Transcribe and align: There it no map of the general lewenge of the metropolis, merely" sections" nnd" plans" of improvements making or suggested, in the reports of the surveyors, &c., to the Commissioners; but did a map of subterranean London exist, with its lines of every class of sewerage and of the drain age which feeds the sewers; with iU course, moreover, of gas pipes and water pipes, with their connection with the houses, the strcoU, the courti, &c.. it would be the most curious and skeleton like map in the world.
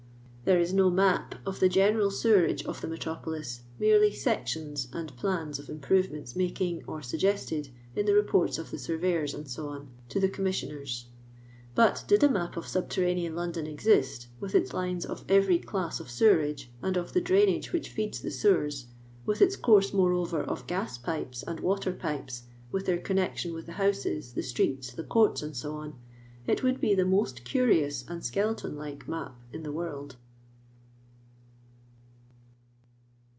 There 0.43 0.59
it 0.59 0.73
no 0.73 0.89
map 0.89 1.35
of 1.45 1.59
the 1.59 1.69
general 1.69 2.09
lewenge 2.09 2.65
of 2.65 2.81
the 2.81 2.87
metropolis, 2.87 3.61
merely" 3.79 4.11
sections" 4.11 4.87
nnd" 4.91 5.15
plans" 5.15 5.59
of 5.59 5.69
improvements 5.69 6.35
making 6.35 6.83
or 6.87 7.01
suggested, 7.03 7.69
in 7.95 8.05
the 8.07 8.15
reports 8.15 8.57
of 8.57 8.71
the 8.71 8.79
surveyors, 8.79 9.33
&c., 9.33 9.57
to 10.09 10.19
the 10.19 10.27
Commissioners; 10.27 11.05
but 11.75 12.03
did 12.07 12.23
a 12.23 12.27
map 12.29 12.57
of 12.57 12.67
subterranean 12.67 13.33
London 13.35 13.67
exist, 13.67 14.27
with 14.41 14.55
its 14.55 14.73
lines 14.73 15.05
of 15.05 15.23
every 15.29 15.57
class 15.59 15.99
of 15.99 16.09
sewerage 16.09 16.71
and 16.81 16.97
of 16.97 17.13
the 17.13 17.21
drain 17.21 17.47
age 17.47 17.71
which 17.71 17.89
feeds 17.89 18.19
the 18.19 18.31
sewers; 18.31 18.87
with 19.27 19.41
iU 19.41 19.51
course, 19.61 19.93
moreover, 19.93 20.41
of 20.41 20.65
gas 20.67 20.97
pipes 20.97 21.43
and 21.43 21.59
water 21.59 21.93
pipes, 21.93 22.43
with 22.71 22.87
their 22.87 22.97
connection 22.99 23.53
with 23.53 23.67
the 23.67 23.73
houses, 23.73 24.33
the 24.33 24.41
strcoU, 24.41 24.93
the 24.95 25.03
courti, 25.03 25.53
&c.. 25.55 25.67
it 26.51 26.63
would 26.63 26.81
be 26.81 26.95
the 26.95 27.05
most 27.05 27.45
curious 27.45 28.03
and 28.09 28.25
skeleton 28.25 28.75
like 28.75 29.07
map 29.07 29.39
in 29.53 29.61
the 29.61 29.71
world. 29.71 30.15